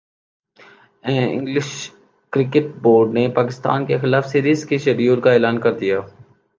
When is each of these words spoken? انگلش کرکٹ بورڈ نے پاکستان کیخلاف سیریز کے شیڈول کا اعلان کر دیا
انگلش 1.03 1.69
کرکٹ 2.33 2.65
بورڈ 2.81 3.13
نے 3.13 3.27
پاکستان 3.35 3.85
کیخلاف 3.85 4.27
سیریز 4.27 4.65
کے 4.65 4.77
شیڈول 4.77 5.21
کا 5.21 5.33
اعلان 5.33 5.59
کر 5.59 5.73
دیا 5.73 5.99